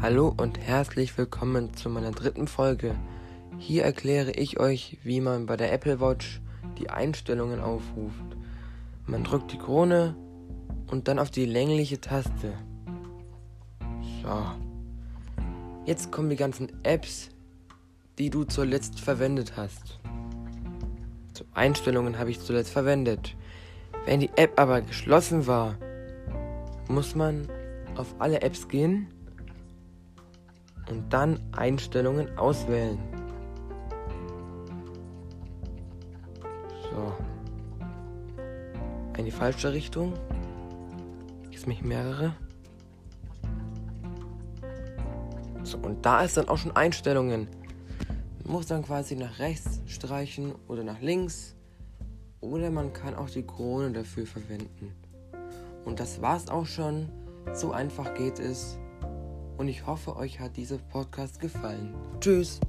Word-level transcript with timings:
Hallo 0.00 0.32
und 0.36 0.60
herzlich 0.60 1.18
willkommen 1.18 1.74
zu 1.74 1.90
meiner 1.90 2.12
dritten 2.12 2.46
Folge. 2.46 2.94
Hier 3.58 3.82
erkläre 3.82 4.30
ich 4.30 4.60
euch, 4.60 4.96
wie 5.02 5.20
man 5.20 5.46
bei 5.46 5.56
der 5.56 5.72
Apple 5.72 6.00
Watch 6.00 6.40
die 6.78 6.88
Einstellungen 6.88 7.58
aufruft. 7.58 8.36
Man 9.06 9.24
drückt 9.24 9.50
die 9.50 9.58
Krone 9.58 10.14
und 10.86 11.08
dann 11.08 11.18
auf 11.18 11.32
die 11.32 11.46
längliche 11.46 12.00
Taste. 12.00 12.52
So. 14.22 14.40
Jetzt 15.84 16.12
kommen 16.12 16.30
die 16.30 16.36
ganzen 16.36 16.68
Apps, 16.84 17.30
die 18.18 18.30
du 18.30 18.44
zuletzt 18.44 19.00
verwendet 19.00 19.56
hast. 19.56 19.98
Zu 21.32 21.44
Einstellungen 21.54 22.20
habe 22.20 22.30
ich 22.30 22.38
zuletzt 22.38 22.70
verwendet. 22.70 23.34
Wenn 24.06 24.20
die 24.20 24.30
App 24.36 24.60
aber 24.60 24.80
geschlossen 24.80 25.48
war, 25.48 25.74
muss 26.86 27.16
man 27.16 27.48
auf 27.96 28.14
alle 28.20 28.42
Apps 28.42 28.68
gehen 28.68 29.08
und 30.90 31.12
dann 31.12 31.40
Einstellungen 31.52 32.36
auswählen. 32.38 32.98
So. 36.82 37.12
In 39.18 39.24
die 39.24 39.30
falsche 39.30 39.72
Richtung. 39.72 40.14
Jetzt 41.50 41.66
mich 41.66 41.82
mehrere. 41.82 42.34
So, 45.62 45.78
und 45.78 46.04
da 46.06 46.22
ist 46.22 46.36
dann 46.36 46.48
auch 46.48 46.56
schon 46.56 46.74
Einstellungen. 46.74 47.48
Man 48.44 48.52
muss 48.52 48.66
dann 48.66 48.82
quasi 48.82 49.16
nach 49.16 49.38
rechts 49.38 49.80
streichen 49.86 50.54
oder 50.66 50.82
nach 50.82 51.00
links. 51.00 51.54
Oder 52.40 52.70
man 52.70 52.92
kann 52.92 53.14
auch 53.14 53.28
die 53.28 53.42
Krone 53.42 53.90
dafür 53.90 54.24
verwenden. 54.24 54.94
Und 55.84 56.00
das 56.00 56.22
war's 56.22 56.48
auch 56.48 56.66
schon. 56.66 57.08
So 57.52 57.72
einfach 57.72 58.14
geht 58.14 58.38
es 58.38 58.78
und 59.58 59.68
ich 59.68 59.86
hoffe, 59.86 60.16
euch 60.16 60.40
hat 60.40 60.56
dieser 60.56 60.78
Podcast 60.78 61.40
gefallen. 61.40 61.92
Tschüss! 62.20 62.60